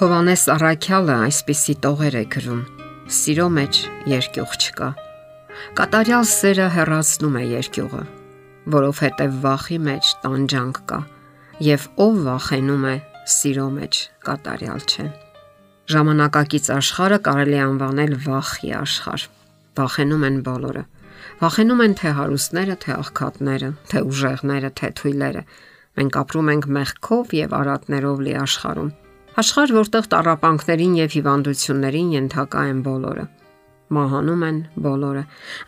Հովանես 0.00 0.42
Արաքյալը 0.48 1.14
այսպիսի 1.26 1.74
տողեր 1.84 2.14
է 2.16 2.20
գրում. 2.32 2.60
Սիրո 3.12 3.48
մեջ 3.52 3.80
երկյուղ 4.08 4.52
չկա։ 4.56 4.86
Կատարյալ 5.76 6.22
սերը 6.30 6.68
հեռացնում 6.72 7.36
է 7.36 7.42
երկյուղը, 7.50 8.00
որովհետև 8.74 9.34
վախի 9.42 9.78
մեջ 9.88 10.12
տանջանք 10.22 10.80
կա, 10.92 11.00
եւ 11.66 11.84
ով 12.04 12.16
վախենում 12.30 12.86
է, 12.88 12.94
սիրո 13.34 13.66
մեջ 13.74 14.00
կատարյալ 14.30 14.80
չէ։ 14.88 15.06
Ժամանակակից 15.92 16.72
աշխարհը 16.78 17.20
կարելի 17.28 17.60
անվանել 17.66 18.16
վախի 18.24 18.72
աշխարհ։ 18.80 19.28
Վախենում 19.82 20.26
են 20.30 20.40
բոլորը։ 20.48 20.86
Վախենում 21.44 21.84
են 21.84 21.98
թե 22.00 22.14
հարուստները, 22.22 22.78
թե 22.86 22.96
աղքատները, 22.96 23.70
թե 23.92 24.04
ուժեղները, 24.08 24.72
թե 24.80 24.92
թույլերը։ 25.02 25.44
Մենք 26.00 26.20
ապրում 26.24 26.50
ենք 26.56 26.72
մեղքով 26.80 27.38
եւ 27.42 27.56
արատներով 27.60 28.26
լի 28.30 28.36
աշխարհում 28.48 28.92
Աշխարհ, 29.40 29.70
որտեղ 29.72 30.06
տարապանքներին 30.12 30.94
եւ 30.98 31.12
հիվանդություններին 31.16 32.08
ենթակա 32.12 32.62
են 32.70 32.80
բոլորը։ 32.84 33.22
Մահանում 33.96 34.42
են 34.48 34.58
բոլորը։ 34.86 35.22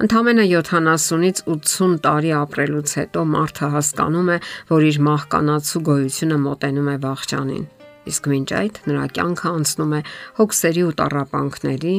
Ընդամենը 0.05 0.45
70-ից 0.51 1.41
80 1.55 1.95
տարի 2.05 2.33
ապրելուց 2.41 2.93
հետո 2.99 3.23
մարդը 3.33 3.71
հասկանում 3.77 4.29
է, 4.35 4.37
որ 4.73 4.87
իր 4.91 4.99
մահկանացու 5.09 5.83
գոյությունը 5.89 6.39
մոտենում 6.43 6.93
է 6.93 6.97
վաղճանին։ 7.07 7.65
Իսկ 8.13 8.31
մինչ 8.35 8.49
այդ 8.61 8.83
նրա 8.93 9.07
կյանքը 9.17 9.49
անցնում 9.63 9.97
է 9.97 10.01
հոգսերի 10.43 10.87
ու 10.91 10.95
տարապանքների, 11.01 11.97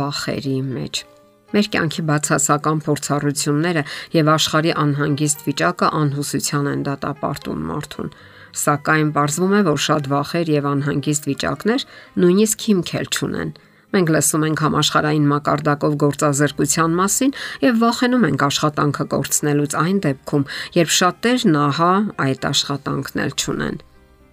վախերի 0.00 0.58
մեջ։ 0.72 1.04
Մեր 1.50 1.70
կյանքի 1.74 2.02
բացասական 2.08 2.84
փորձառությունները 2.86 3.82
եւ 4.16 4.34
աշխարհի 4.40 4.76
անհանգիստ 4.86 5.48
վիճակը 5.50 5.94
անհուսության 6.00 6.70
են 6.70 6.84
դատապարտում 6.88 7.64
մարդուն 7.70 8.14
սակայն 8.56 9.10
ողջվում 9.16 9.56
է, 9.58 9.60
որ 9.70 9.82
շատ 9.86 10.08
վախեր 10.10 10.52
եւ 10.54 10.70
անհանգիստ 10.70 11.28
վիճակներ 11.30 11.84
նույնիսկ 12.20 12.64
հիմք 12.70 12.94
էլ 13.00 13.10
չունեն։ 13.10 13.52
Մենք 13.90 14.10
լսում 14.14 14.44
ենք 14.46 14.60
համաշխարհային 14.62 15.28
մակարդակով 15.30 15.94
գործազրկության 16.04 16.92
մասին 17.00 17.32
եւ 17.66 17.78
վախենում 17.82 18.26
ենք 18.30 18.44
աշխատանքը 18.46 19.06
կորցնելուց 19.14 19.76
այն 19.80 19.98
դեպքում, 20.06 20.44
երբ 20.78 20.92
շատերն 21.00 21.56
ահա 21.66 21.92
այդ 22.30 22.46
աշխատանքն 22.50 23.24
էլ 23.26 23.34
չունեն։ 23.40 23.80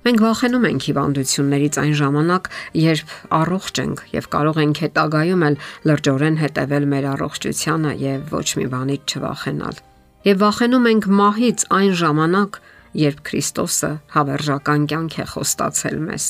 Մենք 0.08 0.22
վախենում 0.24 0.66
ենք 0.68 0.86
հիվանդություններից 0.88 1.78
այն 1.82 1.96
ժամանակ, 2.00 2.46
երբ 2.80 3.10
առողջ 3.38 3.80
ենք 3.82 4.04
եւ 4.14 4.28
կարող 4.38 4.60
ենք 4.62 4.78
հետագայում 4.86 5.44
էլ 5.48 5.58
լրջորեն 5.90 6.38
հետևել 6.44 6.86
մեր 6.94 7.08
առողջությանը 7.18 7.92
եւ 8.06 8.32
ոչ 8.38 8.48
մի 8.62 8.68
բանից 8.78 9.16
չվախենալ։ 9.18 9.82
Եվ 10.28 10.40
վախենում 10.46 10.88
ենք 10.94 11.10
մահից 11.18 11.66
այն 11.82 11.92
ժամանակ, 12.08 12.62
երբ 12.98 13.22
Քրիստոսը 13.28 13.92
հավերժական 14.14 14.86
կյանք 14.92 15.18
է 15.22 15.26
խոստացել 15.34 15.98
մեզ։ 16.08 16.28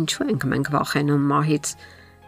Ինչու 0.00 0.26
ենք 0.30 0.46
մենք 0.50 0.70
վախենում 0.74 1.28
մահից, 1.30 1.70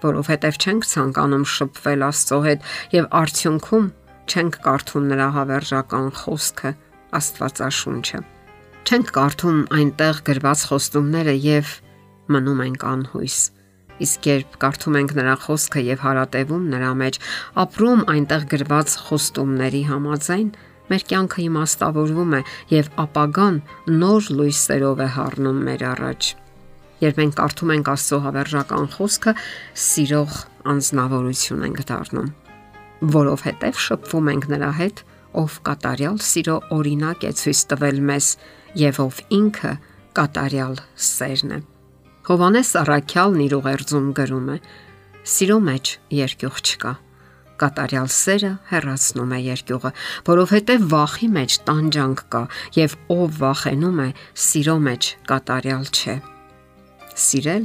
որովհետև 0.02 0.60
չենք 0.62 0.86
ցանկանում 0.92 1.46
շփվել 1.52 2.04
Աստծո 2.08 2.38
հետ 2.46 2.70
եւ 2.96 3.08
արդյունքում 3.22 3.88
չենք 4.32 4.58
կարդում 4.66 5.08
նրա 5.12 5.28
հավերժական 5.36 6.08
խոսքը 6.22 6.72
Աստվածաշունչը։ 7.18 8.20
Չենք 8.82 9.10
կարդում 9.14 9.58
այնտեղ 9.78 10.20
գրված 10.26 10.62
խոստումները 10.72 11.34
եւ 11.42 11.74
մնում 12.34 12.62
ենք 12.66 12.86
անհույս։ 12.92 13.38
Իսկ 14.02 14.26
երբ 14.32 14.56
կարդում 14.62 14.98
ենք 15.02 15.12
նրա 15.18 15.34
խոսքը 15.44 15.82
եւ 15.86 16.02
հարատևում 16.02 16.64
նրա 16.72 16.92
մեջ, 17.02 17.18
ապրում 17.62 18.04
այնտեղ 18.12 18.46
գրված 18.52 18.94
խոստումների 19.06 19.82
համաձայն, 19.92 20.48
մեր 20.90 21.04
կյանքը 21.10 21.42
իմաստավորվում 21.46 22.36
է 22.38 22.40
եւ 22.72 22.88
ապագան 23.02 23.58
նոր 24.02 24.30
լույսերով 24.38 25.02
է 25.02 25.08
հառնում 25.16 25.60
մեր 25.68 25.84
առաջ։ 25.92 26.30
Երբ 27.02 27.18
մենք 27.18 27.36
կարդում 27.38 27.72
ենք 27.74 27.90
Աստծո 27.92 28.18
հավերժական 28.26 28.88
խոսքը, 28.92 29.32
սիրող 29.84 30.34
անznավորություն 30.72 31.64
ենք 31.66 31.80
դառնում, 31.90 32.28
որովհետև 33.16 33.80
շփվում 33.86 34.30
ենք 34.32 34.48
նրա 34.52 34.70
հետ, 34.78 35.02
ով 35.42 35.58
կատարյալ 35.66 36.18
սիրո 36.22 36.56
օրինակ 36.76 37.26
է 37.26 37.32
ցույց 37.42 37.62
տվել 37.72 38.02
մեզ 38.12 38.26
եւ 38.82 39.00
ով 39.02 39.22
ինքը 39.38 39.72
կատարյալ 40.18 40.76
սերն 41.08 41.56
է։ 41.56 41.58
Հովանես 42.28 42.68
Արաքյալն 42.82 43.40
իր 43.48 43.54
ուղերձում 43.58 44.10
գրում 44.18 44.50
է. 44.52 44.58
Սիրո 45.32 45.56
մեջ 45.66 45.94
երկյուղ 46.22 46.60
չկա 46.62 46.92
կատարյալ 47.62 48.08
սերը 48.10 48.50
հեռացնում 48.72 49.32
է 49.32 49.38
երկյուղը, 49.42 49.92
որովհետև 50.28 50.88
վախի 50.92 51.28
մեջ 51.36 51.56
տանջանք 51.68 52.24
կա 52.34 52.42
եւ 52.78 52.96
ով 53.16 53.38
վախենում 53.42 54.02
է, 54.02 54.08
սիրո 54.46 54.76
մեջ 54.88 55.08
կատարյալ 55.30 55.86
չէ։ 55.92 56.16
Սիրել 57.22 57.64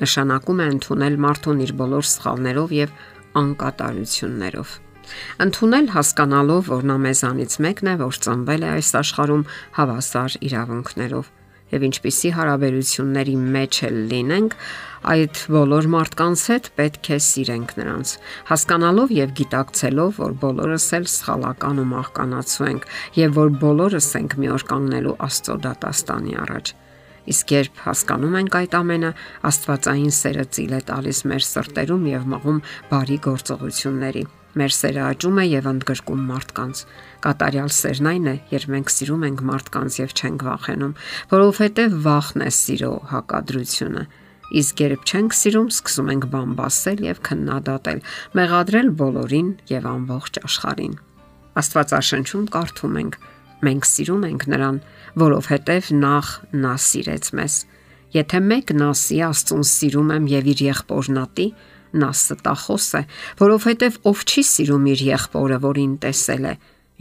նշանակում 0.00 0.60
է 0.64 0.66
ընդունել 0.76 1.20
մարդուն 1.26 1.62
իր 1.66 1.72
բոլոր 1.80 2.10
սխալներով 2.16 2.74
եւ 2.76 2.98
անկատարություններով։ 3.42 4.74
Ընթունել 5.46 5.88
հասկանալով, 5.94 6.68
որ 6.72 6.86
նա 6.90 6.96
մեզանից 7.06 7.56
մեկն 7.62 7.90
է, 7.92 7.94
որ 8.02 8.20
ծնվել 8.26 8.64
է 8.66 8.70
այս 8.76 8.90
աշխարհում 9.00 9.44
հավասար 9.76 10.38
իրավունքներով 10.48 11.28
եւ 11.72 11.84
ինչպիսի 11.88 12.30
հարաբերությունների 12.36 13.34
մեջ 13.56 13.78
էլ 13.88 13.96
լինենք, 14.12 14.56
այդ 15.06 15.40
բոլոր 15.54 15.88
մարդկանց 15.92 16.44
հետ 16.50 16.68
պետք 16.78 17.10
է 17.16 17.18
սիրենք 17.26 17.74
նրանց, 17.80 18.12
հասկանալով 18.50 19.12
եւ 19.16 19.34
գիտակցելով, 19.40 20.16
որ 20.22 20.32
բոլորս 20.46 20.86
էլ 20.98 21.06
սխալական 21.16 21.82
ու 21.82 21.88
մահկանացու 21.92 22.66
ենք 22.70 22.88
եւ 23.18 23.36
որ 23.40 23.52
բոլորս 23.66 24.08
ենք 24.22 24.38
մի 24.40 24.50
օր 24.56 24.66
կանգնելու 24.72 25.18
Աստծո 25.26 25.58
դատաստանի 25.66 26.40
առաջ։ 26.46 26.72
Իսկ 27.26 27.54
երբ 27.56 27.78
հասկանում 27.86 28.34
ենք 28.40 28.58
այդ 28.62 28.74
ամենը, 28.80 29.12
Աստվածային 29.50 30.12
սերը 30.14 30.48
ծիլ 30.56 30.74
է 30.78 30.82
տալիս 30.90 31.22
մեր 31.26 31.46
սրտերում 31.50 32.10
եւ 32.14 32.26
մղում 32.36 32.60
բարի 32.92 33.22
գործողությունների 33.26 34.26
Մեր 34.56 34.72
սերը 34.72 35.02
աճում 35.04 35.38
է 35.42 35.44
եւ 35.46 35.66
ընդգրկում 35.68 36.20
մարդկանց։ 36.30 36.78
Կատարյալ 37.26 37.72
սերն 37.76 38.06
այն 38.08 38.28
է, 38.30 38.34
երբ 38.54 38.70
մենք 38.72 38.92
սիրում 38.94 39.26
ենք 39.26 39.42
մարդկանց 39.50 39.98
եւ 40.00 40.14
չենք 40.16 40.44
վախենում, 40.46 40.94
որովհետեւ 41.32 41.98
վախն 42.06 42.44
է 42.46 42.50
սիրո 42.56 42.92
հակադրությունը։ 43.12 44.04
Իսկ 44.56 44.82
երբ 44.86 45.04
չենք 45.10 45.36
սիրում, 45.36 45.68
սկսում 45.76 46.10
ենք 46.14 46.26
բամբասել 46.32 47.00
եւ 47.06 47.20
քննադատել, 47.26 48.00
մեղադրել 48.38 48.90
բոլորին 49.00 49.48
եւ 49.76 49.88
ամբողջ 49.92 50.40
աշխարհին։ 50.46 50.94
Աստվածաշնչում 51.60 52.46
կարդում 52.56 53.00
ենք. 53.02 53.16
մենք 53.66 53.86
սիրում 53.88 54.24
ենք 54.26 54.42
նրան, 54.52 54.78
որովհետեւ 55.16 55.84
նախ 55.96 56.26
նա 56.60 56.72
սիրեց 56.86 57.28
մեզ։ 57.36 57.54
Եթե 58.16 58.38
մեկն 58.46 58.82
ասի 58.86 59.16
Աստծուն 59.26 59.64
սիրում 59.66 60.10
եմ 60.16 60.26
եւ 60.30 60.50
իր 60.52 60.60
եղբորնատի, 60.66 61.46
նա 61.94 62.10
ստախոս 62.16 62.88
է, 62.98 63.02
որովհետև 63.40 63.98
ով 64.10 64.24
չի 64.26 64.42
սիրում 64.50 64.88
իր 64.92 65.04
եղբորը, 65.06 65.58
որին 65.66 65.92
տեսել 66.02 66.48
է, 66.50 66.54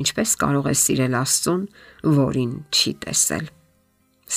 ինչպես 0.06 0.36
կարող 0.46 0.70
է 0.72 0.76
սիրել 0.82 1.18
Աստծուն, 1.22 1.64
որին 2.20 2.54
չի 2.72 2.92
տեսել։ 3.06 3.46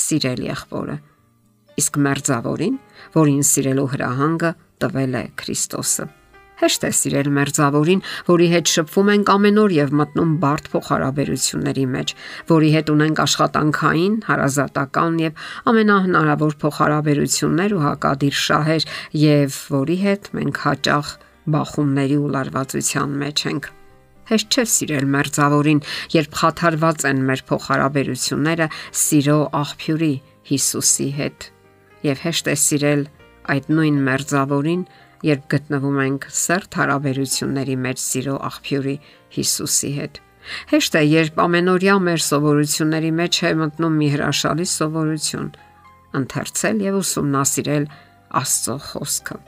Սիրել 0.02 0.44
եղբորը։ 0.48 0.96
Իսկ 1.78 1.98
մերձավորին, 2.08 2.78
որին 3.14 3.44
սիրելու 3.48 3.90
հրահանգը 3.94 4.54
տվել 4.82 5.18
է 5.18 5.24
Քրիստոսը։ 5.38 6.08
Հեշտ 6.58 6.84
է 6.88 6.90
սիրել 6.98 7.28
մերձավորին, 7.36 8.00
որի 8.26 8.46
հետ 8.50 8.70
շփվում 8.72 9.10
ենք 9.12 9.28
ամեն 9.34 9.58
օր 9.62 9.74
եւ 9.76 9.92
մտնում 10.00 10.32
բարդ 10.42 10.70
փոխհարաբերությունների 10.72 11.84
մեջ, 11.94 12.14
որի 12.50 12.70
հետ 12.74 12.90
ունենք 12.94 13.22
աշխատանքային, 13.24 14.16
հարազատական 14.26 15.20
եւ 15.22 15.46
ամենահնարավոր 15.70 16.58
փոխհարաբերություններ 16.64 17.76
ու 17.78 17.82
հակադիր 17.86 18.38
շահեր 18.42 18.88
եւ 19.22 19.62
որի 19.78 19.98
հետ 20.02 20.30
մենք 20.38 20.62
հաճախ 20.66 21.12
բախումների 21.54 22.18
ու 22.18 22.32
լարվածության 22.34 23.18
մեջ 23.22 23.44
ենք։ 23.54 23.72
Հեշտ 24.28 24.56
չէ 24.58 24.64
սիրել 24.68 25.06
մերձավորին, 25.14 25.78
երբ 26.12 26.34
խաթարված 26.42 27.04
են 27.08 27.20
մեր 27.28 27.42
փոխհարաբերությունները 27.48 28.66
սիրո 29.02 29.38
աղբյուրի 29.62 30.14
Հիսուսի 30.48 31.08
հետ։ 31.22 31.46
Եվ 32.08 32.20
հեշտ 32.26 32.50
է 32.52 32.56
սիրել 32.68 33.02
այդ 33.54 33.70
նույն 33.78 34.02
մերձավորին, 34.08 34.82
երբ 35.26 35.46
գտնվում 35.50 35.98
ենք 36.04 36.26
սերտ 36.38 36.76
հարաբերությունների 36.78 37.76
մեջ 37.84 38.02
սիրո 38.02 38.34
աղբյուրի 38.48 38.94
Հիսուսի 39.34 39.90
հետ։ 39.98 40.20
Հեշտ 40.70 40.98
է, 40.98 41.02
երբ 41.12 41.40
ամենօրյա 41.44 41.96
մեր 42.06 42.22
սովորությունների 42.24 43.10
մեջ 43.18 43.40
է 43.48 43.50
մտնում 43.58 43.98
մի 43.98 44.08
հրաշալի 44.14 44.66
սովորություն՝ 44.72 45.48
ընթերցել 46.18 46.84
եւ 46.86 46.98
ուսումնասիրել 47.02 47.88
Աստծո 48.38 48.76
խոսքը։ 48.86 49.38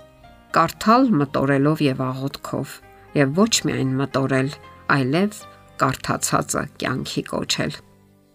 Կարդալ 0.50 1.08
մտորելով 1.20 1.82
եւ 1.86 2.04
աղոթքով 2.10 2.76
եւ 3.20 3.34
ոչ 3.38 3.54
միայն 3.70 3.96
մտորել, 4.00 4.52
այլև 4.90 5.40
կարդացածը 5.80 6.62
կյանքի 6.82 7.22
կոչել։ 7.30 7.76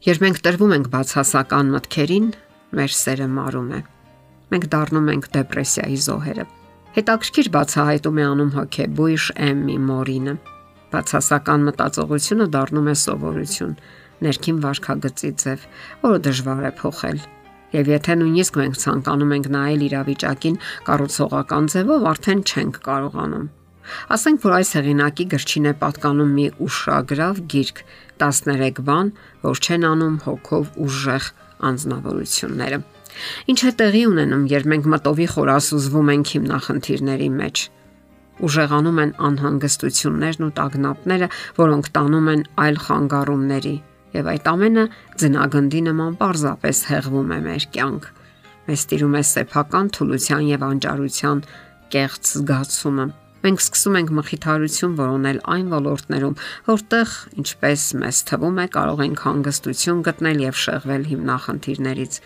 Երբ 0.05 0.25
մենք 0.25 0.43
տրվում 0.45 0.75
ենք 0.79 0.91
բացասական 0.95 1.71
մտքերին, 1.75 2.27
մեր 2.79 2.99
սերը 3.05 3.31
մարում 3.35 3.71
է։ 3.75 3.81
Մենք 4.53 4.69
դառնում 4.75 5.09
ենք 5.15 5.33
դեպրեսիայի 5.35 5.99
զոհերը 6.05 6.45
Հետաքրքիր 6.95 7.47
բացահայտում 7.51 8.19
է 8.21 8.25
անում 8.25 8.51
հոգեբույժ 8.55 9.23
Էմմի 9.45 9.73
Մորինը։ 9.83 10.33
Բացասական 10.93 11.65
մտածողությունը 11.67 12.47
դառնում 12.53 12.87
է 12.87 12.93
սովորություն, 13.01 13.73
ներքին 14.23 14.61
վարքագծի 14.63 15.31
ձև, 15.43 15.65
որը 16.05 16.21
դժվար 16.29 16.63
է 16.69 16.71
փոխել։ 16.79 17.19
Եվ 17.75 17.91
եթե 17.91 18.17
նույնիսկ 18.21 18.61
մենք 18.61 18.79
ցանկանում 18.85 19.35
ենք 19.35 19.51
նայել 19.57 19.85
իրավիճակին 19.89 20.57
կառուցողական 20.87 21.69
ձևով, 21.75 22.07
արդեն 22.15 22.45
չենք 22.47 22.81
կարողանում։ 22.87 23.45
Ասենք 24.15 24.45
որ 24.47 24.57
այս 24.63 24.75
հեղինակի 24.79 25.29
գրչին 25.35 25.67
է 25.67 25.77
պատկանում 25.83 26.35
մի 26.39 26.49
ուշագրավ 26.63 27.45
գիրք 27.51 27.85
13 28.23 28.83
բան, 28.87 29.15
որ 29.43 29.65
չեն 29.67 29.89
անում 29.91 30.19
հոգով 30.31 30.75
ուժեղ 30.87 31.31
անznավորությունները։ 31.75 32.85
Ինչ 33.51 33.59
է 33.69 33.71
տեղի 33.79 34.03
ունենում, 34.11 34.45
երբ 34.51 34.69
մենք 34.73 34.89
մտովի 34.95 35.27
խորասուզվում 35.35 36.11
ենք 36.15 36.31
հիմնախնդիրների 36.35 37.29
մեջ։ 37.39 37.65
Ուժեղանում 38.45 38.97
են 39.05 39.11
անհանգստություններն 39.25 40.45
ու 40.45 40.53
տագնապները, 40.59 41.27
որոնք 41.55 41.91
տանում 41.95 42.31
են 42.35 42.41
այլ 42.65 42.79
խանգարումների, 42.85 43.75
եւ 44.15 44.29
այդ 44.31 44.49
ամենը 44.51 44.85
ձնագնդի 45.21 45.81
նման 45.85 46.17
պարզապես 46.19 46.81
հեղվում 46.91 47.31
է 47.35 47.39
մեր 47.45 47.67
կյանք։ 47.75 48.09
Մեզ 48.65 48.83
տիրում 48.91 49.15
է 49.15 49.23
սեփական 49.29 49.91
թուլության 49.95 50.43
եւ 50.49 50.65
անճարության 50.65 51.43
կեղծ 51.95 52.31
զգացումը։ 52.35 53.05
Մենք 53.45 53.61
սկսում 53.61 53.97
ենք 53.99 54.11
մխիթարություն 54.17 54.93
որոնել 54.97 55.39
այն 55.53 55.67
ոլորտներում, 55.75 56.37
որտեղ, 56.65 57.11
ինչպես 57.45 57.83
մեզ 58.01 58.21
թվում 58.31 58.57
է, 58.57 58.65
կարող 58.75 59.03
ենք 59.05 59.21
հանգստություն 59.25 59.99
գտնել 60.07 60.41
եւ 60.45 60.57
շեղվել 60.65 61.03
հիմնախնդիրներից 61.11 62.17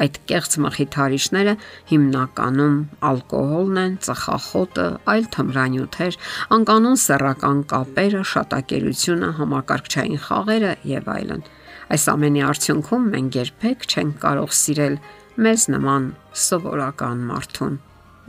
Այդ 0.00 0.18
կեղծ 0.30 0.54
մխիթարիչները 0.64 1.52
հիմնականում 1.90 2.76
ալկոհոլն 3.08 3.80
են, 3.82 3.96
ծխախոտը, 4.06 4.86
այլ 5.12 5.26
թմրանյութեր, 5.36 6.16
անկանոն 6.56 6.98
սեռական 7.02 7.60
կապերը, 7.72 8.22
շատակերությունը, 8.32 9.28
համակարգչային 9.40 10.22
խաղերը 10.26 10.72
եւ 10.92 11.10
այլն։ 11.12 11.44
Այս 11.92 12.04
ամենի 12.08 12.44
արդյունքում 12.48 13.08
մենք 13.12 13.38
երբեք 13.42 13.86
չենք 13.92 14.18
կարող 14.22 14.54
սիրել 14.62 14.96
մեզ 15.44 15.66
նման 15.76 16.06
սովորական 16.42 17.24
մարդուն։ 17.28 17.76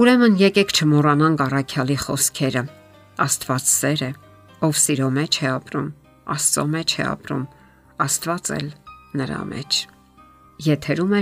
Ուրեմն 0.04 0.38
եկեք 0.42 0.74
չմոռանանք 0.74 1.44
առաքյալի 1.48 1.98
խոսքերը։ 2.04 2.64
Աստված 3.24 3.68
սեր 3.70 4.04
է, 4.04 4.12
ով 4.68 4.80
սիրո 4.84 5.10
մեջ 5.20 5.40
է 5.44 5.48
ապրում, 5.54 5.90
Աստծո 6.34 6.64
մեջ 6.74 6.96
է 6.98 7.06
ապրում, 7.14 7.46
Աստված 8.04 8.52
էլ 8.58 8.68
նրա 9.22 9.40
մեջ։ 9.54 9.80
Եթերում 10.64 11.16
է 11.20 11.22